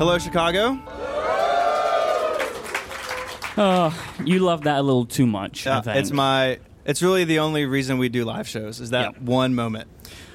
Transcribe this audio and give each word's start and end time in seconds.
Hello, 0.00 0.16
Chicago. 0.16 0.78
Oh, 3.58 3.94
you 4.24 4.38
love 4.38 4.62
that 4.62 4.78
a 4.78 4.82
little 4.82 5.04
too 5.04 5.26
much. 5.26 5.66
It's 5.68 6.10
my. 6.10 6.58
It's 6.86 7.02
really 7.02 7.24
the 7.24 7.40
only 7.40 7.66
reason 7.66 7.98
we 7.98 8.08
do 8.08 8.24
live 8.24 8.48
shows 8.48 8.80
is 8.80 8.90
that 8.90 9.12
Yep. 9.16 9.20
one 9.20 9.54
moment. 9.54 9.88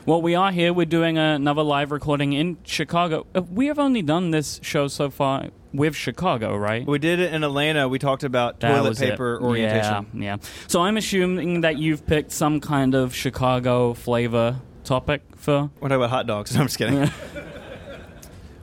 Well, 0.05 0.21
we 0.21 0.36
are 0.36 0.51
here. 0.51 0.71
We're 0.71 0.86
doing 0.86 1.17
another 1.17 1.63
live 1.63 1.91
recording 1.91 2.33
in 2.33 2.57
Chicago. 2.63 3.25
Uh, 3.33 3.41
We 3.41 3.65
have 3.65 3.79
only 3.79 4.03
done 4.03 4.29
this 4.29 4.59
show 4.62 4.87
so 4.87 5.09
far 5.09 5.47
with 5.73 5.95
Chicago, 5.95 6.55
right? 6.55 6.85
We 6.85 6.99
did 6.99 7.19
it 7.19 7.33
in 7.33 7.43
Atlanta. 7.43 7.89
We 7.89 7.97
talked 7.97 8.23
about 8.23 8.59
That 8.59 8.75
toilet 8.75 8.89
was 8.89 9.01
it. 9.01 9.09
paper 9.09 9.39
orientation. 9.41 10.05
Yeah, 10.13 10.21
yeah. 10.21 10.37
So 10.67 10.81
I'm 10.83 10.95
assuming 10.97 11.61
that 11.61 11.79
you've 11.79 12.05
picked 12.05 12.31
some 12.31 12.59
kind 12.61 12.93
of 12.93 13.15
Chicago 13.15 13.95
flavor 13.95 14.57
topic 14.83 15.23
for. 15.35 15.71
We're 15.79 15.89
talking 15.89 15.95
about 15.95 16.11
hot 16.11 16.27
dogs. 16.27 16.52
No, 16.55 16.61
I'm 16.61 16.67
just 16.67 16.77
kidding. 16.77 17.09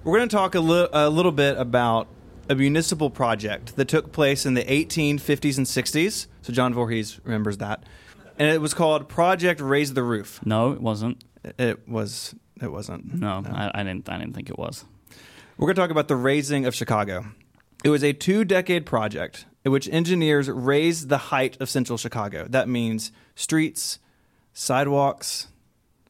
We're 0.04 0.18
going 0.18 0.28
to 0.28 0.36
talk 0.36 0.56
a, 0.56 0.60
li- 0.60 0.88
a 0.92 1.08
little 1.08 1.30
bit 1.30 1.56
about 1.56 2.08
a 2.48 2.56
municipal 2.56 3.08
project 3.08 3.76
that 3.76 3.86
took 3.86 4.10
place 4.10 4.44
in 4.44 4.54
the 4.54 4.64
1850s 4.64 5.56
and 5.58 5.66
60s. 5.66 6.26
So 6.42 6.52
John 6.52 6.74
Voorhees 6.74 7.20
remembers 7.22 7.58
that, 7.58 7.84
and 8.36 8.48
it 8.48 8.60
was 8.60 8.74
called 8.74 9.08
Project 9.08 9.60
Raise 9.60 9.94
the 9.94 10.02
Roof. 10.02 10.40
No, 10.44 10.72
it 10.72 10.80
wasn't. 10.80 11.22
It 11.56 11.88
was. 11.88 12.34
It 12.60 12.72
wasn't. 12.72 13.14
No, 13.20 13.44
I, 13.46 13.70
I 13.74 13.84
didn't. 13.84 14.08
I 14.08 14.18
didn't 14.18 14.34
think 14.34 14.50
it 14.50 14.58
was. 14.58 14.84
We're 15.56 15.66
going 15.66 15.76
to 15.76 15.80
talk 15.82 15.90
about 15.90 16.08
the 16.08 16.16
raising 16.16 16.66
of 16.66 16.74
Chicago. 16.74 17.26
It 17.84 17.90
was 17.90 18.02
a 18.02 18.12
two 18.12 18.44
decade 18.44 18.86
project 18.86 19.46
in 19.64 19.70
which 19.70 19.88
engineers 19.88 20.50
raised 20.50 21.10
the 21.10 21.18
height 21.18 21.56
of 21.60 21.70
central 21.70 21.96
Chicago. 21.96 22.46
That 22.48 22.68
means 22.68 23.12
streets, 23.36 24.00
sidewalks, 24.52 25.46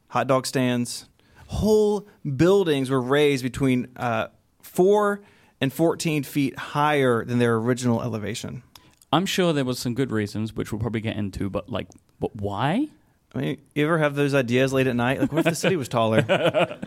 hot 0.07 0.25
dog 0.25 0.47
stands. 0.47 1.05
Whole 1.53 2.07
buildings 2.35 2.89
were 2.89 3.01
raised 3.01 3.43
between 3.43 3.87
uh, 3.95 4.27
4 4.61 5.21
and 5.61 5.71
14 5.71 6.23
feet 6.23 6.57
higher 6.57 7.23
than 7.23 7.39
their 7.39 7.55
original 7.55 8.01
elevation. 8.01 8.63
I'm 9.11 9.25
sure 9.25 9.53
there 9.53 9.63
was 9.63 9.79
some 9.79 9.93
good 9.93 10.11
reasons, 10.11 10.55
which 10.55 10.71
we'll 10.71 10.79
probably 10.79 11.01
get 11.01 11.15
into. 11.15 11.49
But 11.49 11.69
like, 11.69 11.87
but 12.19 12.35
why? 12.35 12.87
I 13.35 13.37
mean, 13.37 13.61
you 13.75 13.85
ever 13.85 13.97
have 13.99 14.15
those 14.15 14.33
ideas 14.33 14.73
late 14.73 14.87
at 14.87 14.95
night? 14.95 15.19
Like, 15.21 15.31
what 15.31 15.39
if 15.39 15.45
the 15.45 15.55
city 15.55 15.75
was 15.75 15.87
taller? 15.87 16.25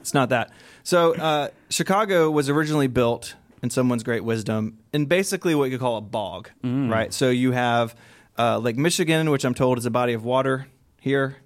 it's 0.00 0.14
not 0.14 0.30
that. 0.30 0.50
So, 0.82 1.14
uh, 1.14 1.48
Chicago 1.70 2.30
was 2.30 2.48
originally 2.48 2.86
built 2.86 3.34
in 3.62 3.70
someone's 3.70 4.02
great 4.02 4.24
wisdom 4.24 4.78
in 4.92 5.06
basically 5.06 5.54
what 5.54 5.64
you 5.64 5.72
could 5.72 5.80
call 5.80 5.96
a 5.96 6.02
bog, 6.02 6.50
right? 6.90 7.12
So, 7.12 7.30
you 7.30 7.52
have 7.52 7.94
uh, 8.38 8.58
Lake 8.58 8.76
Michigan, 8.76 9.30
which 9.30 9.44
I'm 9.44 9.54
told 9.54 9.78
is 9.78 9.86
a 9.86 9.90
body 9.90 10.12
of 10.12 10.24
water 10.24 10.66
here. 11.00 11.36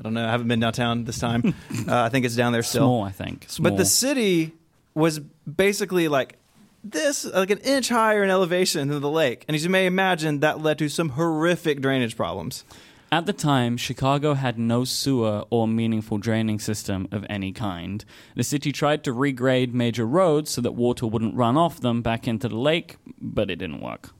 I 0.00 0.02
don't 0.02 0.14
know. 0.14 0.26
I 0.26 0.30
haven't 0.30 0.48
been 0.48 0.60
downtown 0.60 1.04
this 1.04 1.18
time. 1.18 1.54
uh, 1.86 2.02
I 2.02 2.08
think 2.08 2.24
it's 2.24 2.34
down 2.34 2.54
there 2.54 2.62
still. 2.62 2.84
Small, 2.84 3.02
I 3.02 3.12
think. 3.12 3.44
Small. 3.48 3.70
But 3.70 3.76
the 3.76 3.84
city 3.84 4.52
was 4.94 5.18
basically 5.18 6.08
like 6.08 6.38
this, 6.82 7.26
like 7.26 7.50
an 7.50 7.58
inch 7.58 7.90
higher 7.90 8.24
in 8.24 8.30
elevation 8.30 8.88
than 8.88 9.02
the 9.02 9.10
lake. 9.10 9.44
And 9.46 9.54
as 9.54 9.62
you 9.62 9.68
may 9.68 9.84
imagine, 9.84 10.40
that 10.40 10.62
led 10.62 10.78
to 10.78 10.88
some 10.88 11.10
horrific 11.10 11.82
drainage 11.82 12.16
problems. 12.16 12.64
At 13.12 13.26
the 13.26 13.34
time, 13.34 13.76
Chicago 13.76 14.32
had 14.32 14.58
no 14.58 14.84
sewer 14.84 15.44
or 15.50 15.68
meaningful 15.68 16.16
draining 16.16 16.60
system 16.60 17.06
of 17.12 17.26
any 17.28 17.52
kind. 17.52 18.02
The 18.36 18.44
city 18.44 18.72
tried 18.72 19.04
to 19.04 19.12
regrade 19.12 19.74
major 19.74 20.06
roads 20.06 20.52
so 20.52 20.62
that 20.62 20.72
water 20.72 21.06
wouldn't 21.06 21.34
run 21.34 21.58
off 21.58 21.80
them 21.80 22.00
back 22.00 22.26
into 22.26 22.48
the 22.48 22.56
lake, 22.56 22.96
but 23.20 23.50
it 23.50 23.56
didn't 23.56 23.82
work. 23.82 24.10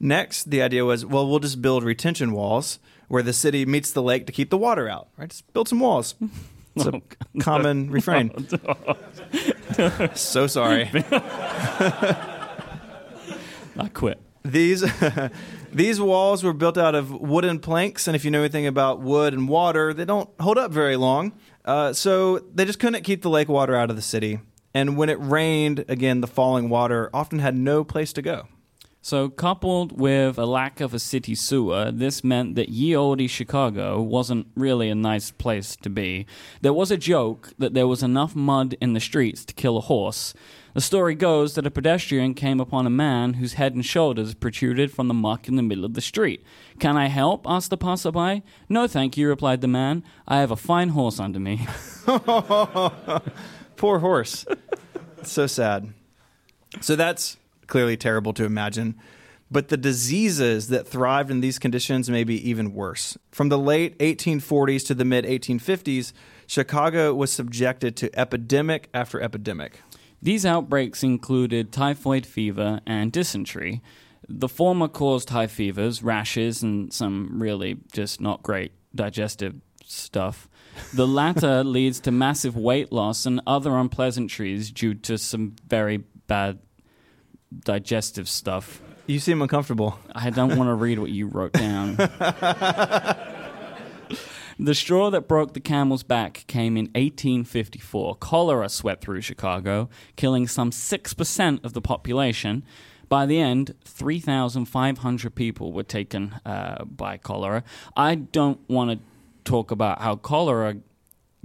Next, 0.00 0.50
the 0.50 0.62
idea 0.62 0.84
was, 0.86 1.04
well, 1.04 1.28
we'll 1.28 1.38
just 1.40 1.60
build 1.60 1.84
retention 1.84 2.32
walls 2.32 2.78
where 3.08 3.22
the 3.22 3.34
city 3.34 3.66
meets 3.66 3.92
the 3.92 4.02
lake 4.02 4.26
to 4.26 4.32
keep 4.32 4.48
the 4.50 4.56
water 4.58 4.88
out. 4.88 5.08
Right? 5.18 5.28
Just 5.28 5.52
build 5.52 5.68
some 5.68 5.80
walls. 5.80 6.14
It's 6.74 6.86
a 6.86 6.92
Oh, 7.00 7.02
common 7.40 7.90
refrain. 7.90 8.48
so 10.14 10.46
sorry. 10.46 10.88
I 13.76 13.88
quit. 13.92 14.20
These 14.44 14.84
these 15.72 16.00
walls 16.00 16.42
were 16.42 16.52
built 16.52 16.78
out 16.78 16.94
of 16.94 17.10
wooden 17.10 17.58
planks, 17.58 18.06
and 18.06 18.16
if 18.16 18.24
you 18.24 18.30
know 18.30 18.40
anything 18.40 18.66
about 18.66 19.00
wood 19.00 19.34
and 19.34 19.48
water, 19.48 19.92
they 19.92 20.04
don't 20.04 20.30
hold 20.40 20.58
up 20.58 20.70
very 20.70 20.96
long. 20.96 21.32
Uh, 21.64 21.92
so 21.92 22.38
they 22.38 22.64
just 22.64 22.78
couldn't 22.78 23.02
keep 23.02 23.22
the 23.22 23.30
lake 23.30 23.48
water 23.48 23.74
out 23.76 23.90
of 23.90 23.96
the 23.96 24.02
city. 24.02 24.38
And 24.72 24.96
when 24.96 25.08
it 25.08 25.18
rained, 25.20 25.84
again, 25.88 26.20
the 26.20 26.26
falling 26.26 26.68
water 26.70 27.10
often 27.12 27.40
had 27.40 27.56
no 27.56 27.84
place 27.84 28.12
to 28.14 28.22
go. 28.22 28.46
So, 29.02 29.30
coupled 29.30 29.98
with 29.98 30.36
a 30.36 30.44
lack 30.44 30.82
of 30.82 30.92
a 30.92 30.98
city 30.98 31.34
sewer, 31.34 31.90
this 31.90 32.22
meant 32.22 32.54
that 32.56 32.68
ye 32.68 32.94
olde 32.94 33.30
Chicago 33.30 34.02
wasn't 34.02 34.48
really 34.54 34.90
a 34.90 34.94
nice 34.94 35.30
place 35.30 35.74
to 35.76 35.88
be. 35.88 36.26
There 36.60 36.74
was 36.74 36.90
a 36.90 36.98
joke 36.98 37.54
that 37.58 37.72
there 37.72 37.86
was 37.86 38.02
enough 38.02 38.36
mud 38.36 38.76
in 38.78 38.92
the 38.92 39.00
streets 39.00 39.42
to 39.46 39.54
kill 39.54 39.78
a 39.78 39.82
horse. 39.82 40.34
The 40.74 40.82
story 40.82 41.14
goes 41.14 41.54
that 41.54 41.66
a 41.66 41.70
pedestrian 41.70 42.34
came 42.34 42.60
upon 42.60 42.86
a 42.86 42.90
man 42.90 43.34
whose 43.34 43.54
head 43.54 43.74
and 43.74 43.84
shoulders 43.84 44.34
protruded 44.34 44.92
from 44.92 45.08
the 45.08 45.14
muck 45.14 45.48
in 45.48 45.56
the 45.56 45.62
middle 45.62 45.86
of 45.86 45.94
the 45.94 46.02
street. 46.02 46.44
Can 46.78 46.98
I 46.98 47.06
help? 47.08 47.46
asked 47.48 47.70
the 47.70 47.78
passerby. 47.78 48.42
No, 48.68 48.86
thank 48.86 49.16
you, 49.16 49.28
replied 49.28 49.62
the 49.62 49.66
man. 49.68 50.04
I 50.28 50.40
have 50.40 50.50
a 50.50 50.56
fine 50.56 50.90
horse 50.90 51.18
under 51.18 51.40
me. 51.40 51.66
Poor 53.76 53.98
horse. 54.00 54.44
so 55.22 55.46
sad. 55.46 55.94
So 56.82 56.94
that's 56.96 57.38
clearly 57.70 57.96
terrible 57.96 58.34
to 58.34 58.44
imagine. 58.44 58.96
But 59.50 59.68
the 59.68 59.76
diseases 59.76 60.68
that 60.68 60.86
thrived 60.86 61.30
in 61.30 61.40
these 61.40 61.58
conditions 61.58 62.08
may 62.08 62.22
be 62.22 62.48
even 62.48 62.72
worse. 62.72 63.18
From 63.32 63.48
the 63.48 63.58
late 63.58 63.98
1840s 63.98 64.86
to 64.86 64.94
the 64.94 65.04
mid 65.04 65.24
1850s, 65.24 66.12
Chicago 66.46 67.14
was 67.14 67.32
subjected 67.32 67.96
to 67.96 68.18
epidemic 68.18 68.88
after 68.92 69.20
epidemic. 69.20 69.80
These 70.22 70.44
outbreaks 70.44 71.02
included 71.02 71.72
typhoid 71.72 72.26
fever 72.26 72.80
and 72.86 73.10
dysentery. 73.10 73.80
The 74.28 74.48
former 74.48 74.86
caused 74.86 75.30
high 75.30 75.46
fevers, 75.46 76.02
rashes, 76.02 76.62
and 76.62 76.92
some 76.92 77.42
really 77.42 77.78
just 77.92 78.20
not 78.20 78.42
great 78.42 78.72
digestive 78.94 79.54
stuff. 79.84 80.48
The 80.94 81.08
latter 81.08 81.64
leads 81.76 82.00
to 82.00 82.12
massive 82.12 82.56
weight 82.56 82.92
loss 82.92 83.26
and 83.26 83.40
other 83.46 83.76
unpleasantries 83.76 84.70
due 84.70 84.94
to 84.94 85.18
some 85.18 85.56
very 85.66 86.04
bad 86.26 86.60
digestive 87.56 88.28
stuff. 88.28 88.80
You 89.06 89.18
seem 89.18 89.42
uncomfortable. 89.42 89.98
I 90.14 90.30
don't 90.30 90.56
want 90.56 90.68
to 90.68 90.74
read 90.74 90.98
what 90.98 91.10
you 91.10 91.26
wrote 91.26 91.52
down. 91.52 91.96
the 94.58 94.74
straw 94.74 95.10
that 95.10 95.26
broke 95.26 95.54
the 95.54 95.60
camel's 95.60 96.02
back 96.02 96.44
came 96.46 96.76
in 96.76 96.84
1854. 96.86 98.16
Cholera 98.16 98.68
swept 98.68 99.02
through 99.02 99.22
Chicago, 99.22 99.88
killing 100.16 100.46
some 100.46 100.70
6% 100.70 101.64
of 101.64 101.72
the 101.72 101.80
population. 101.80 102.62
By 103.08 103.26
the 103.26 103.40
end, 103.40 103.74
3,500 103.84 105.34
people 105.34 105.72
were 105.72 105.82
taken 105.82 106.36
uh, 106.46 106.84
by 106.84 107.16
cholera. 107.16 107.64
I 107.96 108.14
don't 108.14 108.60
want 108.68 108.92
to 108.92 109.00
talk 109.42 109.72
about 109.72 110.00
how 110.00 110.14
cholera 110.14 110.76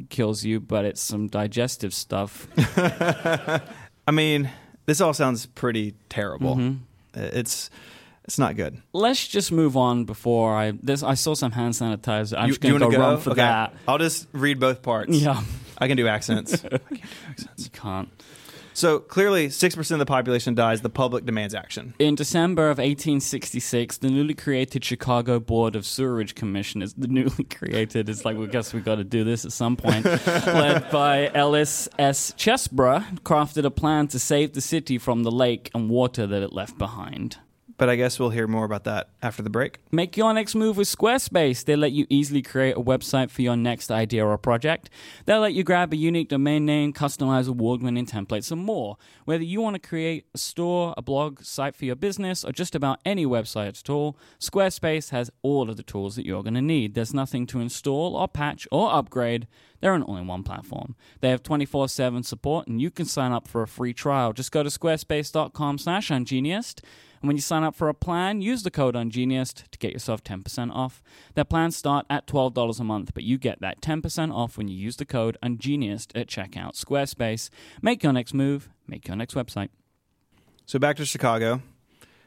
kills 0.09 0.43
you, 0.43 0.59
but 0.59 0.85
it's 0.85 1.01
some 1.01 1.27
digestive 1.27 1.93
stuff. 1.93 2.47
I 4.07 4.11
mean, 4.11 4.51
this 4.85 5.01
all 5.01 5.13
sounds 5.13 5.45
pretty 5.45 5.95
terrible. 6.09 6.55
Mm-hmm. 6.55 7.19
It's 7.19 7.69
it's 8.25 8.39
not 8.39 8.55
good. 8.55 8.81
Let's 8.91 9.27
just 9.27 9.51
move 9.51 9.77
on 9.77 10.05
before 10.05 10.55
I. 10.55 10.71
This 10.71 11.03
I 11.03 11.13
saw 11.13 11.33
some 11.35 11.51
hand 11.51 11.73
sanitizer. 11.73 12.37
I'm 12.37 12.47
you 12.47 12.51
just 12.53 12.61
going 12.61 12.79
to 12.79 12.85
wanna 12.85 12.97
go, 12.97 13.03
run 13.03 13.19
for 13.19 13.29
Okay. 13.31 13.41
that. 13.41 13.73
I'll 13.87 13.99
just 13.99 14.27
read 14.33 14.59
both 14.59 14.81
parts. 14.81 15.11
Yeah, 15.15 15.41
I 15.77 15.87
can 15.87 15.95
do 15.97 16.07
accents. 16.07 16.63
you 16.91 17.69
can't. 17.71 18.09
So 18.75 18.99
clearly, 18.99 19.49
six 19.49 19.75
percent 19.75 20.01
of 20.01 20.05
the 20.05 20.11
population 20.11 20.53
dies. 20.53 20.81
The 20.81 20.89
public 20.89 21.25
demands 21.25 21.55
action. 21.55 21.93
In 21.97 22.13
December 22.15 22.65
of 22.65 22.77
1866, 22.77 23.97
the 23.97 24.09
newly 24.09 24.33
created 24.33 24.83
Chicago 24.83 25.39
Board 25.39 25.75
of 25.75 25.85
Sewerage 25.85 26.35
Commissioners, 26.35 26.93
the 26.93 27.07
newly 27.07 27.43
created, 27.49 28.09
it's 28.09 28.25
like, 28.25 28.37
we 28.37 28.47
guess 28.47 28.73
we 28.73 28.81
got 28.81 28.95
to 28.95 29.03
do 29.03 29.23
this 29.23 29.45
at 29.45 29.51
some 29.51 29.75
point, 29.77 30.05
led 30.05 30.91
by 30.91 31.31
Ellis 31.33 31.87
S. 31.97 32.31
Chesbrough, 32.33 33.21
crafted 33.21 33.65
a 33.65 33.71
plan 33.71 34.07
to 34.09 34.19
save 34.19 34.53
the 34.53 34.61
city 34.61 34.97
from 34.97 35.23
the 35.23 35.31
lake 35.31 35.71
and 35.73 35.89
water 35.89 36.27
that 36.27 36.43
it 36.43 36.53
left 36.53 36.77
behind. 36.77 37.37
But 37.77 37.89
I 37.89 37.95
guess 37.95 38.19
we'll 38.19 38.29
hear 38.29 38.47
more 38.47 38.63
about 38.63 38.83
that 38.83 39.09
after 39.23 39.41
the 39.41 39.49
break. 39.49 39.79
Make 39.91 40.15
your 40.15 40.33
next 40.33 40.53
move 40.53 40.77
with 40.77 40.87
Squarespace. 40.87 41.65
They 41.65 41.75
let 41.75 41.91
you 41.93 42.05
easily 42.09 42.43
create 42.43 42.77
a 42.77 42.79
website 42.79 43.31
for 43.31 43.41
your 43.41 43.57
next 43.57 43.89
idea 43.91 44.25
or 44.25 44.37
project. 44.37 44.89
They'll 45.25 45.39
let 45.39 45.53
you 45.53 45.63
grab 45.63 45.91
a 45.91 45.95
unique 45.95 46.29
domain 46.29 46.65
name, 46.65 46.93
customize 46.93 47.49
award 47.49 47.81
winning 47.81 48.05
templates, 48.05 48.51
and 48.51 48.63
more. 48.63 48.97
Whether 49.25 49.43
you 49.43 49.61
want 49.61 49.73
to 49.81 49.87
create 49.87 50.27
a 50.35 50.37
store, 50.37 50.93
a 50.95 51.01
blog, 51.01 51.41
site 51.41 51.75
for 51.75 51.85
your 51.85 51.95
business, 51.95 52.45
or 52.45 52.51
just 52.51 52.75
about 52.75 52.99
any 53.03 53.25
website 53.25 53.79
at 53.79 53.89
all, 53.89 54.15
Squarespace 54.39 55.09
has 55.09 55.31
all 55.41 55.69
of 55.69 55.75
the 55.75 55.83
tools 55.83 56.15
that 56.15 56.25
you're 56.25 56.43
going 56.43 56.53
to 56.53 56.61
need. 56.61 56.93
There's 56.93 57.15
nothing 57.15 57.47
to 57.47 57.59
install 57.59 58.15
or 58.15 58.27
patch 58.27 58.67
or 58.71 58.93
upgrade. 58.93 59.47
They're 59.81 59.95
an 59.95 60.03
all 60.03 60.17
in 60.17 60.27
one 60.27 60.43
platform. 60.43 60.95
They 61.19 61.29
have 61.29 61.43
24 61.43 61.89
7 61.89 62.23
support, 62.23 62.67
and 62.67 62.81
you 62.81 62.91
can 62.91 63.05
sign 63.05 63.31
up 63.31 63.47
for 63.47 63.63
a 63.63 63.67
free 63.67 63.93
trial. 63.93 64.33
Just 64.33 64.51
go 64.51 64.63
to 64.63 64.69
squarespace.com 64.69 65.79
slash 65.79 66.09
ungeniused. 66.09 66.81
And 67.21 67.27
when 67.27 67.35
you 67.35 67.41
sign 67.41 67.63
up 67.63 67.75
for 67.75 67.89
a 67.89 67.93
plan, 67.93 68.41
use 68.41 68.63
the 68.63 68.71
code 68.71 68.95
UNGENIUSED 68.95 69.69
to 69.71 69.79
get 69.79 69.93
yourself 69.93 70.23
10% 70.23 70.71
off. 70.71 71.01
Their 71.33 71.45
plans 71.45 71.75
start 71.75 72.05
at 72.09 72.27
$12 72.27 72.79
a 72.79 72.83
month, 72.83 73.13
but 73.13 73.23
you 73.23 73.37
get 73.37 73.61
that 73.61 73.81
10% 73.81 74.33
off 74.33 74.57
when 74.57 74.67
you 74.67 74.75
use 74.75 74.97
the 74.97 75.05
code 75.05 75.37
UNGENIUSED 75.43 76.11
at 76.15 76.27
checkout. 76.27 76.73
Squarespace. 76.73 77.49
Make 77.81 78.03
your 78.03 78.13
next 78.13 78.33
move, 78.33 78.69
make 78.87 79.07
your 79.07 79.17
next 79.17 79.33
website. 79.33 79.69
So 80.65 80.79
back 80.79 80.97
to 80.97 81.05
Chicago. 81.05 81.61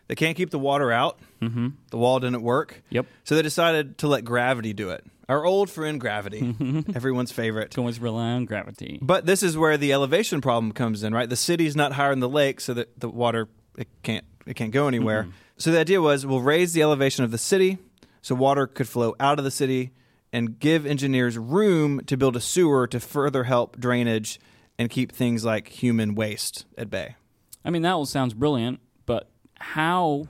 They 0.09 0.15
can't 0.15 0.37
keep 0.37 0.51
the 0.51 0.59
water 0.59 0.91
out. 0.91 1.19
Mm-hmm. 1.43 1.69
The 1.91 1.99
wall 1.99 2.19
didn't 2.19 2.43
work. 2.43 2.83
Yep. 2.91 3.07
So 3.25 3.35
they 3.35 3.43
decided 3.43 3.99
to 3.99 4.09
let 4.09 4.25
gravity 4.25 4.73
do 4.73 4.91
it. 4.91 5.05
Our 5.29 5.45
old 5.45 5.69
friend 5.69 6.01
gravity, 6.01 6.55
everyone's 6.95 7.31
favorite. 7.31 7.73
Can 7.73 7.83
always 7.83 8.01
rely 8.01 8.31
on 8.31 8.47
gravity. 8.47 8.99
But 9.03 9.27
this 9.27 9.43
is 9.43 9.59
where 9.59 9.77
the 9.77 9.93
elevation 9.93 10.41
problem 10.41 10.73
comes 10.73 11.03
in, 11.03 11.13
right? 11.13 11.29
The 11.29 11.37
city's 11.37 11.77
not 11.77 11.93
higher 11.93 12.11
than 12.11 12.21
the 12.21 12.31
lake, 12.31 12.63
so 12.63 12.73
that 12.73 12.99
the 12.99 13.11
water 13.11 13.49
it 13.77 13.89
can't 14.03 14.25
it 14.49 14.57
can't 14.57 14.73
go 14.73 14.89
anywhere. 14.89 15.25
Mm-hmm. 15.25 15.33
So 15.59 15.71
the 15.71 15.79
idea 15.79 16.01
was 16.01 16.25
we'll 16.25 16.41
raise 16.41 16.73
the 16.73 16.83
elevation 16.83 17.25
of 17.25 17.31
the 17.31 17.39
city 17.39 17.79
so 18.23 18.35
water 18.35 18.67
could 18.67 18.89
flow 18.89 19.15
out 19.21 19.39
of 19.39 19.45
the 19.45 19.51
city 19.51 19.93
and 20.33 20.59
give 20.59 20.87
engineers 20.87 21.37
room 21.39 22.01
to 22.07 22.17
build 22.17 22.37
a 22.37 22.41
sewer 22.41 22.87
to 22.87 23.01
further 23.01 23.45
help 23.45 23.79
drainage 23.79 24.41
and 24.79 24.91
keep 24.91 25.13
things 25.13 25.45
like 25.45 25.69
human 25.69 26.15
waste 26.15 26.65
at 26.77 26.89
bay. 26.89 27.17
I 27.65 27.71
mean, 27.71 27.83
that 27.83 27.93
all 27.93 28.07
sounds 28.07 28.35
brilliant, 28.35 28.81
but 29.07 29.29
how 29.57 30.29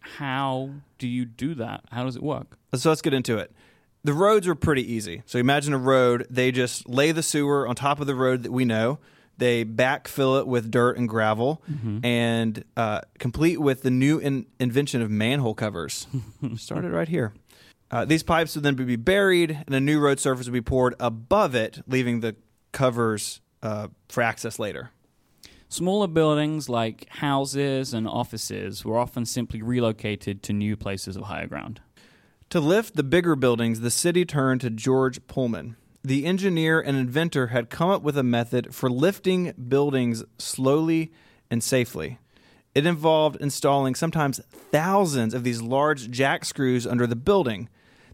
how 0.00 0.70
do 0.98 1.06
you 1.06 1.24
do 1.24 1.54
that? 1.54 1.84
How 1.92 2.04
does 2.04 2.16
it 2.16 2.22
work? 2.22 2.58
So 2.74 2.88
let's 2.88 3.02
get 3.02 3.12
into 3.12 3.38
it. 3.38 3.52
The 4.02 4.14
roads 4.14 4.46
were 4.46 4.54
pretty 4.54 4.90
easy. 4.90 5.22
So 5.26 5.38
imagine 5.38 5.74
a 5.74 5.78
road, 5.78 6.26
they 6.30 6.50
just 6.50 6.88
lay 6.88 7.12
the 7.12 7.22
sewer 7.22 7.68
on 7.68 7.74
top 7.74 8.00
of 8.00 8.06
the 8.06 8.14
road 8.14 8.44
that 8.44 8.52
we 8.52 8.64
know. 8.64 8.98
They 9.38 9.64
backfill 9.64 10.40
it 10.40 10.46
with 10.46 10.70
dirt 10.70 10.98
and 10.98 11.08
gravel 11.08 11.62
and 12.02 12.64
uh, 12.76 13.00
complete 13.18 13.60
with 13.60 13.82
the 13.82 13.90
new 13.90 14.18
in- 14.18 14.46
invention 14.58 15.00
of 15.00 15.10
manhole 15.10 15.54
covers. 15.54 16.06
Started 16.56 16.90
right 16.90 17.08
here. 17.08 17.32
Uh, 17.90 18.04
these 18.04 18.22
pipes 18.22 18.54
would 18.54 18.64
then 18.64 18.74
be 18.74 18.96
buried 18.96 19.62
and 19.66 19.74
a 19.74 19.80
new 19.80 19.98
road 20.00 20.20
surface 20.20 20.46
would 20.46 20.52
be 20.52 20.60
poured 20.60 20.94
above 21.00 21.54
it, 21.54 21.80
leaving 21.86 22.20
the 22.20 22.36
covers 22.72 23.40
uh, 23.62 23.88
for 24.08 24.22
access 24.22 24.58
later. 24.58 24.90
Smaller 25.70 26.06
buildings 26.06 26.68
like 26.68 27.08
houses 27.10 27.94
and 27.94 28.08
offices 28.08 28.84
were 28.84 28.98
often 28.98 29.24
simply 29.24 29.62
relocated 29.62 30.42
to 30.44 30.52
new 30.52 30.76
places 30.76 31.16
of 31.16 31.24
higher 31.24 31.46
ground. 31.46 31.80
To 32.50 32.60
lift 32.60 32.96
the 32.96 33.02
bigger 33.02 33.36
buildings, 33.36 33.80
the 33.80 33.90
city 33.90 34.24
turned 34.24 34.62
to 34.62 34.70
George 34.70 35.26
Pullman. 35.26 35.76
The 36.08 36.24
engineer 36.24 36.80
and 36.80 36.96
inventor 36.96 37.48
had 37.48 37.68
come 37.68 37.90
up 37.90 38.00
with 38.00 38.16
a 38.16 38.22
method 38.22 38.74
for 38.74 38.88
lifting 38.88 39.52
buildings 39.68 40.24
slowly 40.38 41.12
and 41.50 41.62
safely. 41.62 42.18
It 42.74 42.86
involved 42.86 43.36
installing 43.42 43.94
sometimes 43.94 44.40
thousands 44.50 45.34
of 45.34 45.44
these 45.44 45.60
large 45.60 46.10
jack 46.10 46.46
screws 46.46 46.86
under 46.86 47.06
the 47.06 47.14
building. 47.14 47.68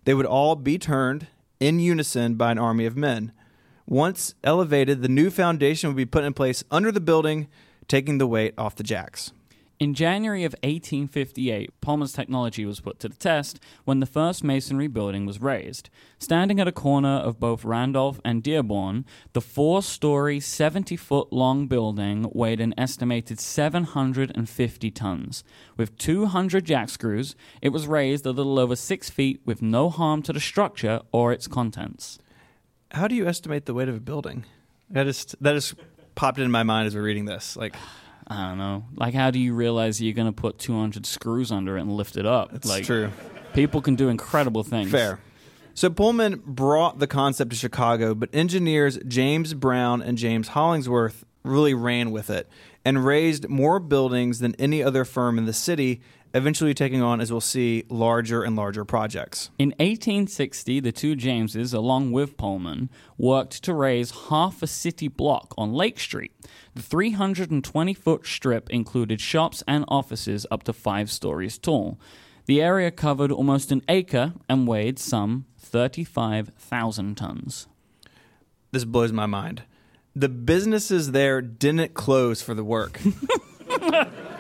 They 0.07 0.13
would 0.13 0.27
all 0.27 0.57
be 0.57 0.77
turned 0.77 1.29
in 1.61 1.79
unison 1.79 2.35
by 2.35 2.51
an 2.51 2.59
army 2.59 2.85
of 2.85 2.97
men. 2.97 3.31
Once 3.87 4.35
elevated, 4.43 5.01
the 5.01 5.09
new 5.09 5.31
foundation 5.31 5.89
would 5.89 5.97
be 5.97 6.05
put 6.05 6.25
in 6.25 6.35
place 6.35 6.65
under 6.73 6.91
the 6.91 7.01
building, 7.01 7.47
taking 7.87 8.19
the 8.19 8.27
weight 8.27 8.55
off 8.59 8.75
the 8.75 8.83
jacks. 8.83 9.31
In 9.81 9.93
January 9.93 10.45
of 10.45 10.53
1858, 10.63 11.81
Pullman's 11.81 12.13
technology 12.13 12.65
was 12.65 12.79
put 12.79 13.01
to 13.01 13.09
the 13.09 13.17
test 13.17 13.59
when 13.85 13.99
the 13.99 14.07
first 14.07 14.45
masonry 14.45 14.87
building 14.87 15.27
was 15.27 15.41
raised. 15.41 15.91
Standing 16.19 16.61
at 16.61 16.69
a 16.69 16.73
corner 16.73 17.17
of 17.17 17.41
both 17.41 17.65
Randolph 17.65 18.21
and 18.25 18.41
Dearborn, 18.41 19.05
the 19.33 19.41
four 19.41 19.83
story, 19.83 20.39
70 20.39 20.97
foot 20.97 21.33
long 21.33 21.67
building 21.67 22.31
weighed 22.33 22.61
an 22.61 22.73
estimated 22.79 23.41
750 23.41 24.91
tons. 24.93 25.43
With 25.77 25.99
200 25.99 26.65
jack 26.65 26.89
screws, 26.89 27.35
it 27.61 27.71
was 27.71 27.89
raised 27.89 28.27
a 28.27 28.31
little 28.31 28.61
over 28.61 28.77
six 28.77 29.11
feet 29.11 29.41
with 29.45 29.61
no 29.61 29.91
harm 29.91 30.23
to 30.23 30.33
the 30.33 30.41
structure 30.41 31.01
or 31.11 31.33
its 31.33 31.49
contents. 31.49 32.21
How 32.93 33.09
do 33.09 33.17
you 33.17 33.27
estimate 33.27 33.67
the 33.67 33.75
weight 33.75 33.89
of 33.89 33.97
a 33.97 34.01
building? 34.01 34.45
That 34.91 35.05
just 35.05 35.35
that 35.43 35.55
just 35.55 35.75
popped 36.15 36.39
into 36.39 36.51
my 36.51 36.63
mind 36.63 36.87
as 36.87 36.95
we're 36.95 37.03
reading 37.03 37.25
this. 37.25 37.57
Like 37.57 37.75
I 38.27 38.49
don't 38.49 38.59
know. 38.59 38.85
Like, 38.95 39.15
how 39.15 39.31
do 39.31 39.39
you 39.39 39.55
realize 39.55 40.01
you're 40.01 40.15
going 40.15 40.33
to 40.33 40.33
put 40.33 40.59
200 40.59 41.05
screws 41.07 41.53
under 41.53 41.77
it 41.77 41.83
and 41.83 41.93
lift 41.93 42.17
it 42.17 42.27
up? 42.27 42.55
it's 42.55 42.69
like, 42.69 42.85
true. 42.85 43.11
people 43.53 43.81
can 43.83 43.97
do 43.97 44.09
incredible 44.09 44.63
things. 44.63 44.91
Fair. 44.91 45.21
So 45.75 45.91
Pullman 45.91 46.41
brought 46.47 47.01
the 47.01 47.07
concept 47.07 47.51
to 47.51 47.57
Chicago, 47.57 48.15
but 48.15 48.31
engineers 48.33 48.99
James 49.09 49.55
Brown 49.55 50.01
and 50.03 50.17
James 50.17 50.49
Hollingsworth 50.49 51.25
really 51.43 51.75
ran 51.75 52.13
with 52.13 52.31
it 52.31 52.49
and 52.85 53.05
raised 53.05 53.49
more 53.49 53.81
buildings 53.81 54.39
than 54.39 54.55
any 54.55 54.83
other 54.83 55.05
firm 55.05 55.37
in 55.37 55.47
the 55.47 55.53
city, 55.53 56.01
eventually 56.35 56.75
taking 56.75 57.01
on, 57.01 57.21
as 57.21 57.31
we'll 57.31 57.41
see, 57.41 57.85
larger 57.89 58.43
and 58.43 58.57
larger 58.57 58.85
projects. 58.85 59.51
In 59.59 59.71
1860, 59.79 60.81
the 60.81 60.93
two 60.93 61.15
Jameses, 61.15 61.73
along 61.73 62.11
with 62.11 62.37
Pullman, 62.37 62.91
worked 63.17 63.63
to 63.63 63.73
raise 63.73 64.11
half 64.29 64.63
a 64.63 64.67
city 64.67 65.09
block 65.09 65.55
on 65.57 65.73
Lake 65.73 66.01
Street. 66.01 66.33
The 66.75 66.83
320 66.83 67.95
foot 67.95 68.27
strip 68.27 68.69
included 68.71 69.21
shops 69.21 69.63
and 69.69 69.85
offices 69.87 70.45
up 70.51 70.65
to 70.65 70.73
five 70.73 71.11
stories 71.11 71.57
tall. 71.57 71.99
The 72.47 72.61
area 72.61 72.91
covered 72.91 73.33
almost 73.33 73.73
an 73.73 73.83
acre 73.89 74.35
and 74.49 74.67
weighed 74.67 74.99
some 74.99 75.47
35,000 75.59 77.17
tons. 77.17 77.69
This 78.73 78.85
blows 78.85 79.13
my 79.13 79.27
mind. 79.27 79.63
The 80.17 80.29
businesses 80.29 81.13
there 81.13 81.41
didn't 81.41 81.95
close 81.95 82.43
for 82.43 82.55
the 82.55 82.65
work. 82.65 83.01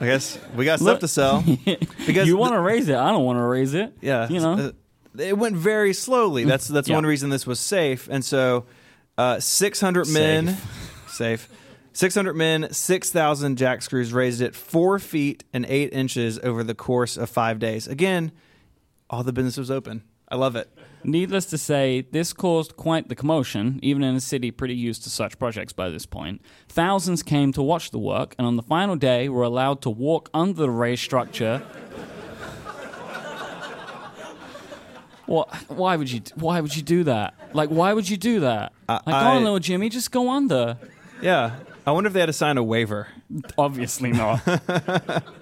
I 0.00 0.06
guess 0.06 0.38
we 0.56 0.64
got 0.64 0.78
stuff 0.78 0.86
Look- 0.94 1.00
to 1.00 1.08
sell. 1.08 1.44
Because 2.06 2.26
you 2.26 2.36
want 2.36 2.54
to 2.54 2.60
raise 2.60 2.88
it? 2.88 2.96
I 2.96 3.10
don't 3.10 3.24
want 3.24 3.38
to 3.38 3.42
raise 3.44 3.74
it. 3.74 3.92
Yeah, 4.00 4.28
You 4.28 4.40
know? 4.40 4.52
uh, 4.54 4.72
it 5.18 5.36
went 5.36 5.56
very 5.56 5.92
slowly. 5.92 6.44
That's 6.44 6.66
that's 6.68 6.88
Yeah. 6.88 6.94
one 6.96 7.04
reason 7.06 7.30
this 7.30 7.46
was 7.46 7.60
safe. 7.60 8.08
And 8.10 8.24
so, 8.24 8.64
uh, 9.18 9.38
six 9.40 9.80
hundred 9.80 10.08
men, 10.08 10.56
safe, 11.08 11.48
six 11.92 12.14
hundred 12.14 12.34
men, 12.36 12.72
six 12.72 13.10
thousand 13.10 13.58
jack 13.58 13.82
screws 13.82 14.12
raised 14.12 14.40
it 14.40 14.54
four 14.54 14.98
feet 14.98 15.44
and 15.52 15.66
eight 15.66 15.92
inches 15.92 16.38
over 16.42 16.64
the 16.64 16.74
course 16.74 17.16
of 17.16 17.28
five 17.28 17.58
days. 17.58 17.86
Again, 17.86 18.32
all 19.10 19.22
the 19.22 19.32
business 19.32 19.56
was 19.58 19.70
open. 19.70 20.02
I 20.28 20.36
love 20.36 20.56
it. 20.56 20.70
Needless 21.02 21.46
to 21.46 21.58
say, 21.58 22.02
this 22.12 22.32
caused 22.32 22.76
quite 22.76 23.08
the 23.08 23.14
commotion, 23.14 23.80
even 23.82 24.02
in 24.02 24.14
a 24.14 24.20
city 24.20 24.50
pretty 24.50 24.74
used 24.74 25.02
to 25.04 25.10
such 25.10 25.38
projects 25.38 25.72
by 25.72 25.88
this 25.88 26.04
point. 26.06 26.42
Thousands 26.68 27.22
came 27.22 27.52
to 27.54 27.62
watch 27.62 27.90
the 27.90 27.98
work, 27.98 28.34
and 28.38 28.46
on 28.46 28.56
the 28.56 28.62
final 28.62 28.96
day 28.96 29.28
were 29.28 29.42
allowed 29.42 29.80
to 29.82 29.90
walk 29.90 30.28
under 30.34 30.52
the 30.54 30.70
raised 30.70 31.02
structure. 31.02 31.62
What? 35.26 35.54
Why 35.70 35.94
would 35.94 36.10
you? 36.10 36.22
Why 36.34 36.60
would 36.60 36.74
you 36.74 36.82
do 36.82 37.04
that? 37.04 37.34
Like, 37.52 37.68
why 37.68 37.92
would 37.92 38.08
you 38.10 38.16
do 38.16 38.40
that? 38.40 38.72
Like, 38.88 39.04
go 39.04 39.12
I- 39.12 39.36
on, 39.36 39.44
little 39.44 39.60
Jimmy, 39.60 39.88
just 39.88 40.10
go 40.10 40.28
under. 40.28 40.76
Yeah, 41.22 41.54
I 41.86 41.92
wonder 41.92 42.08
if 42.08 42.14
they 42.14 42.18
had 42.20 42.26
to 42.26 42.32
sign 42.32 42.58
a 42.58 42.64
waiver. 42.64 43.06
Obviously 43.56 44.10
not. 44.10 44.40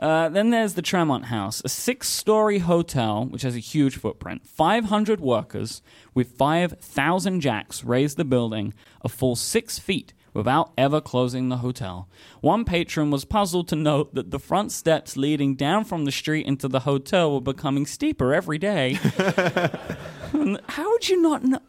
uh, 0.00 0.30
then 0.30 0.50
there's 0.50 0.74
the 0.74 0.82
Tremont 0.82 1.26
House, 1.26 1.60
a 1.64 1.68
six 1.68 2.08
story 2.08 2.58
hotel 2.58 3.26
which 3.26 3.42
has 3.42 3.54
a 3.54 3.60
huge 3.60 3.96
footprint. 3.98 4.46
500 4.46 5.20
workers 5.20 5.82
with 6.14 6.36
5,000 6.36 7.40
jacks 7.40 7.84
raised 7.84 8.16
the 8.16 8.24
building 8.24 8.72
a 9.02 9.08
full 9.08 9.36
six 9.36 9.78
feet 9.78 10.14
without 10.32 10.72
ever 10.78 11.00
closing 11.00 11.48
the 11.48 11.58
hotel. 11.58 12.08
One 12.40 12.64
patron 12.64 13.10
was 13.10 13.24
puzzled 13.24 13.68
to 13.68 13.76
note 13.76 14.14
that 14.14 14.30
the 14.30 14.38
front 14.38 14.72
steps 14.72 15.16
leading 15.16 15.54
down 15.54 15.84
from 15.84 16.04
the 16.04 16.12
street 16.12 16.46
into 16.46 16.68
the 16.68 16.80
hotel 16.80 17.34
were 17.34 17.40
becoming 17.40 17.84
steeper 17.84 18.32
every 18.32 18.58
day. 18.58 18.98
How 20.68 20.90
would 20.90 21.08
you 21.08 21.20
not 21.20 21.44
know? 21.44 21.60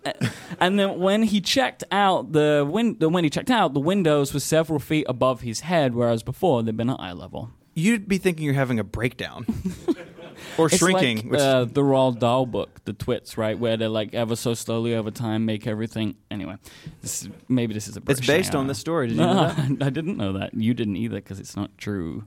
And 0.59 0.79
then 0.79 0.99
when 0.99 1.23
he 1.23 1.41
checked 1.41 1.83
out 1.91 2.31
the 2.31 2.65
win- 2.69 2.97
when 2.99 3.23
he 3.23 3.29
checked 3.29 3.49
out, 3.49 3.73
the 3.73 3.79
windows 3.79 4.33
were 4.33 4.39
several 4.39 4.79
feet 4.79 5.05
above 5.09 5.41
his 5.41 5.61
head, 5.61 5.95
whereas 5.95 6.21
before 6.23 6.61
they'd 6.63 6.77
been 6.77 6.89
at 6.89 6.99
eye 6.99 7.13
level. 7.13 7.49
You'd 7.73 8.07
be 8.07 8.17
thinking 8.17 8.45
you're 8.45 8.53
having 8.53 8.79
a 8.79 8.83
breakdown 8.83 9.45
or 10.57 10.67
It's 10.67 10.77
shrinking. 10.77 11.17
like 11.17 11.31
which, 11.31 11.39
uh, 11.41 11.65
the 11.65 11.81
Roald 11.81 12.19
Dahl 12.19 12.45
book, 12.45 12.81
The 12.85 12.93
Twits, 12.93 13.37
right, 13.37 13.57
where 13.57 13.77
they're 13.77 13.89
like 13.89 14.13
ever 14.13 14.35
so 14.35 14.53
slowly 14.53 14.95
over 14.95 15.11
time 15.11 15.45
make 15.45 15.67
everything. 15.67 16.15
Anyway, 16.29 16.55
this 17.01 17.23
is, 17.23 17.29
maybe 17.49 17.73
this 17.73 17.87
is 17.87 17.97
a. 17.97 18.01
it's 18.07 18.25
based 18.25 18.55
on 18.55 18.67
this 18.67 18.79
story. 18.79 19.07
Did 19.07 19.17
you 19.17 19.23
know 19.23 19.47
that? 19.53 19.77
I 19.85 19.89
didn't 19.89 20.17
know 20.17 20.33
that. 20.33 20.53
You 20.53 20.73
didn't 20.73 20.95
either 20.97 21.17
because 21.17 21.39
it's 21.39 21.55
not 21.55 21.77
true. 21.77 22.23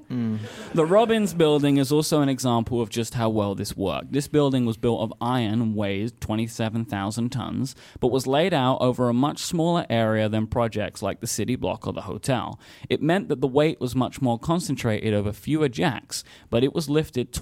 The 0.74 0.84
Robbins 0.86 1.34
building 1.34 1.76
is 1.78 1.90
also 1.92 2.20
an 2.20 2.28
example 2.28 2.80
of 2.80 2.90
just 2.90 3.14
how 3.14 3.28
well 3.30 3.54
this 3.54 3.76
worked. 3.76 4.12
This 4.12 4.28
building 4.28 4.66
was 4.66 4.76
built 4.76 5.00
of 5.00 5.12
iron 5.20 5.60
and 5.62 5.76
weighed 5.76 6.20
27,000 6.20 7.30
tons, 7.30 7.74
but 8.00 8.08
was 8.08 8.26
laid 8.26 8.52
out 8.54 8.78
over 8.80 9.08
a 9.08 9.14
much 9.14 9.38
smaller 9.38 9.86
area 9.90 10.28
than 10.28 10.46
projects 10.46 11.02
like 11.02 11.20
the 11.20 11.26
city 11.26 11.56
block 11.56 11.86
or 11.86 11.92
the 11.92 12.02
hotel. 12.02 12.58
It 12.88 13.02
meant 13.02 13.28
that 13.28 13.40
the 13.40 13.46
weight 13.48 13.80
was 13.80 13.94
much 13.94 14.20
more 14.22 14.38
concentrated 14.38 15.14
over 15.14 15.32
fewer 15.32 15.68
jacks, 15.68 16.24
but 16.50 16.62
it 16.64 16.74
was 16.74 16.88
lifted 16.88 17.32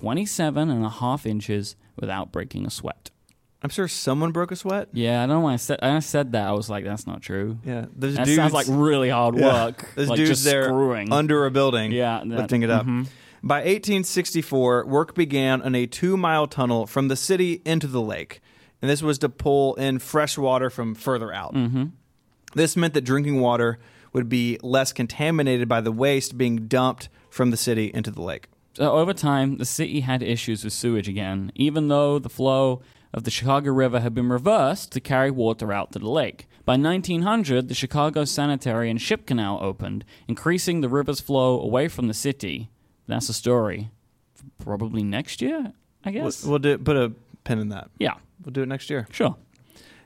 27 0.66 0.70
and 0.76 0.86
a 0.86 0.90
half 1.00 1.26
inches 1.26 1.76
without 1.96 2.32
breaking 2.32 2.66
a 2.66 2.70
sweat. 2.70 3.10
I'm 3.64 3.70
sure 3.70 3.86
someone 3.86 4.32
broke 4.32 4.50
a 4.50 4.56
sweat. 4.56 4.88
Yeah, 4.92 5.22
I 5.22 5.26
don't 5.26 5.36
know 5.36 5.40
why 5.40 5.52
I 5.52 5.56
said 5.56 5.78
I 5.82 5.98
said 6.00 6.32
that. 6.32 6.48
I 6.48 6.52
was 6.52 6.68
like, 6.68 6.84
that's 6.84 7.06
not 7.06 7.22
true. 7.22 7.58
Yeah, 7.64 7.86
there's 7.94 8.16
That 8.16 8.24
dudes, 8.26 8.36
sounds 8.36 8.52
like 8.52 8.66
really 8.68 9.08
hard 9.08 9.38
yeah, 9.38 9.66
work. 9.66 9.88
There's 9.94 10.08
like 10.08 10.16
dudes 10.16 10.42
there 10.42 10.64
screwing. 10.64 11.12
under 11.12 11.46
a 11.46 11.50
building, 11.50 11.92
yeah, 11.92 12.18
that- 12.18 12.26
lifting 12.38 12.62
it 12.62 12.70
up. 12.70 12.86
mhm. 12.86 13.06
By 13.44 13.58
1864, 13.58 14.86
work 14.86 15.14
began 15.16 15.62
on 15.62 15.74
a 15.74 15.86
two-mile 15.86 16.46
tunnel 16.46 16.86
from 16.86 17.08
the 17.08 17.16
city 17.16 17.60
into 17.64 17.88
the 17.88 18.00
lake, 18.00 18.40
and 18.80 18.88
this 18.90 19.02
was 19.02 19.18
to 19.18 19.28
pull 19.28 19.74
in 19.74 19.98
fresh 19.98 20.38
water 20.38 20.70
from 20.70 20.94
further 20.94 21.32
out. 21.32 21.52
Mm-hmm. 21.54 21.86
This 22.54 22.76
meant 22.76 22.94
that 22.94 23.00
drinking 23.00 23.40
water 23.40 23.80
would 24.12 24.28
be 24.28 24.58
less 24.62 24.92
contaminated 24.92 25.68
by 25.68 25.80
the 25.80 25.90
waste 25.90 26.38
being 26.38 26.66
dumped 26.68 27.08
from 27.30 27.50
the 27.50 27.56
city 27.56 27.90
into 27.92 28.10
the 28.12 28.22
lake. 28.22 28.46
So 28.74 28.90
over 28.92 29.12
time, 29.12 29.58
the 29.58 29.64
city 29.64 30.00
had 30.00 30.22
issues 30.22 30.64
with 30.64 30.72
sewage 30.72 31.08
again, 31.08 31.52
even 31.54 31.88
though 31.88 32.18
the 32.18 32.28
flow 32.30 32.80
of 33.12 33.24
the 33.24 33.30
Chicago 33.30 33.70
River 33.72 34.00
had 34.00 34.14
been 34.14 34.28
reversed 34.30 34.92
to 34.92 35.00
carry 35.00 35.30
water 35.30 35.72
out 35.72 35.92
to 35.92 35.98
the 35.98 36.08
lake. 36.08 36.46
By 36.64 36.76
1900, 36.76 37.68
the 37.68 37.74
Chicago 37.74 38.24
Sanitary 38.24 38.88
and 38.88 39.00
Ship 39.00 39.26
Canal 39.26 39.58
opened, 39.60 40.04
increasing 40.28 40.80
the 40.80 40.88
river's 40.88 41.20
flow 41.20 41.60
away 41.60 41.88
from 41.88 42.08
the 42.08 42.14
city. 42.14 42.70
That's 43.06 43.28
a 43.28 43.34
story. 43.34 43.90
Probably 44.58 45.02
next 45.02 45.42
year, 45.42 45.72
I 46.04 46.10
We'll, 46.10 46.24
guess. 46.24 46.44
we'll 46.44 46.58
do, 46.58 46.78
put 46.78 46.96
a 46.96 47.12
pin 47.44 47.58
in 47.58 47.68
that. 47.70 47.90
yeah, 47.98 48.14
We'll 48.44 48.52
do 48.52 48.62
it 48.62 48.68
next 48.68 48.88
year. 48.90 49.06
sure. 49.10 49.36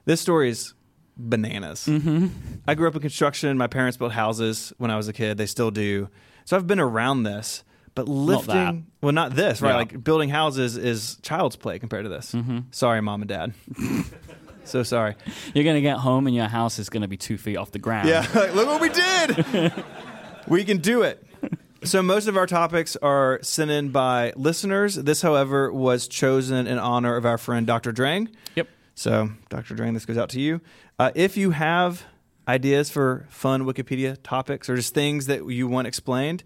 This 0.06 0.20
story 0.20 0.48
is 0.50 0.74
bananas. 1.16 1.86
Mm-hmm. 1.86 2.26
I 2.66 2.74
grew 2.74 2.88
up 2.88 2.94
in 2.94 3.00
construction. 3.00 3.56
My 3.58 3.66
parents 3.66 3.96
built 3.96 4.12
houses 4.12 4.72
when 4.78 4.90
I 4.90 4.96
was 4.96 5.08
a 5.08 5.12
kid. 5.12 5.36
They 5.38 5.46
still 5.46 5.70
do. 5.70 6.08
So 6.44 6.56
I've 6.56 6.66
been 6.66 6.80
around 6.80 7.22
this. 7.24 7.64
But 7.96 8.08
lifting, 8.08 8.54
that. 8.54 8.76
well, 9.00 9.12
not 9.12 9.34
this, 9.34 9.62
right? 9.62 9.70
Yeah. 9.70 9.76
Like 9.76 10.04
building 10.04 10.28
houses 10.28 10.76
is 10.76 11.16
child's 11.22 11.56
play 11.56 11.78
compared 11.78 12.04
to 12.04 12.10
this. 12.10 12.32
Mm-hmm. 12.32 12.58
Sorry, 12.70 13.00
mom 13.00 13.22
and 13.22 13.28
dad. 13.28 13.54
so 14.64 14.82
sorry. 14.82 15.16
You're 15.54 15.64
gonna 15.64 15.80
get 15.80 15.96
home 15.96 16.26
and 16.26 16.36
your 16.36 16.46
house 16.46 16.78
is 16.78 16.90
gonna 16.90 17.08
be 17.08 17.16
two 17.16 17.38
feet 17.38 17.56
off 17.56 17.72
the 17.72 17.78
ground. 17.78 18.08
Yeah, 18.08 18.20
like, 18.34 18.54
look 18.54 18.68
what 18.68 18.82
we 18.82 18.90
did. 18.90 19.72
we 20.46 20.62
can 20.62 20.78
do 20.78 21.02
it. 21.02 21.26
So 21.84 22.02
most 22.02 22.28
of 22.28 22.36
our 22.36 22.46
topics 22.46 22.96
are 22.96 23.38
sent 23.42 23.70
in 23.70 23.90
by 23.90 24.34
listeners. 24.36 24.96
This, 24.96 25.22
however, 25.22 25.72
was 25.72 26.06
chosen 26.06 26.66
in 26.66 26.78
honor 26.78 27.16
of 27.16 27.24
our 27.24 27.38
friend 27.38 27.66
Dr. 27.66 27.92
Drang. 27.92 28.28
Yep. 28.56 28.68
So, 28.94 29.30
Dr. 29.48 29.74
Drang, 29.74 29.94
this 29.94 30.04
goes 30.04 30.18
out 30.18 30.28
to 30.30 30.40
you. 30.40 30.60
Uh, 30.98 31.12
if 31.14 31.36
you 31.36 31.52
have 31.52 32.04
ideas 32.48 32.90
for 32.90 33.26
fun 33.30 33.64
Wikipedia 33.64 34.18
topics 34.22 34.68
or 34.68 34.76
just 34.76 34.94
things 34.94 35.26
that 35.26 35.46
you 35.48 35.66
want 35.68 35.86
explained, 35.86 36.42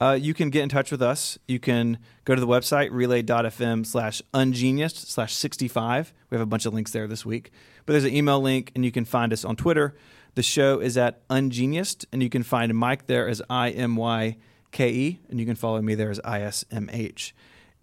uh, 0.00 0.18
you 0.20 0.34
can 0.34 0.50
get 0.50 0.62
in 0.62 0.68
touch 0.68 0.90
with 0.90 1.02
us. 1.02 1.38
You 1.46 1.58
can 1.58 1.98
go 2.24 2.34
to 2.34 2.40
the 2.40 2.46
website, 2.46 2.90
relay.fm 2.90 3.86
slash 3.86 4.22
ungeniused 4.32 5.06
slash 5.06 5.34
65. 5.34 6.12
We 6.30 6.34
have 6.36 6.42
a 6.42 6.46
bunch 6.46 6.66
of 6.66 6.74
links 6.74 6.90
there 6.92 7.06
this 7.06 7.24
week. 7.24 7.52
But 7.86 7.92
there's 7.92 8.04
an 8.04 8.14
email 8.14 8.40
link, 8.40 8.72
and 8.74 8.84
you 8.84 8.92
can 8.92 9.04
find 9.04 9.32
us 9.32 9.44
on 9.44 9.56
Twitter. 9.56 9.94
The 10.34 10.42
show 10.42 10.80
is 10.80 10.96
at 10.96 11.26
ungeniused, 11.28 12.06
and 12.12 12.22
you 12.22 12.28
can 12.28 12.42
find 12.42 12.74
Mike 12.74 13.06
there 13.06 13.28
as 13.28 13.40
I 13.48 13.70
M 13.70 13.96
Y 13.96 14.36
K 14.72 14.88
E, 14.90 15.20
and 15.30 15.38
you 15.38 15.46
can 15.46 15.54
follow 15.54 15.80
me 15.80 15.94
there 15.94 16.10
as 16.10 16.20
I 16.24 16.42
S 16.42 16.64
M 16.70 16.90
H. 16.92 17.34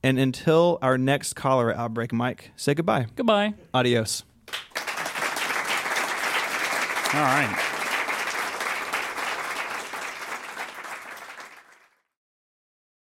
And 0.04 0.20
until 0.20 0.80
our 0.82 0.98
next 0.98 1.36
cholera 1.36 1.76
outbreak, 1.76 2.12
Mike, 2.12 2.52
say 2.56 2.74
goodbye. 2.74 3.06
Goodbye. 3.16 3.54
Adios. 3.74 4.24
All 7.14 7.22
right. 7.22 7.71